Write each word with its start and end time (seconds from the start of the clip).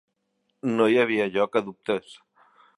No 0.79 0.87
hi 0.93 0.97
havia 1.03 1.29
lloc 1.37 1.61
a 1.61 1.65
dubtes. 1.69 2.19